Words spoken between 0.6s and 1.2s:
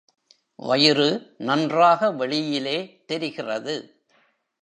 வயிறு